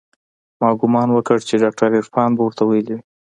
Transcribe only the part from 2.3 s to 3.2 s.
به ورته ويلي وي.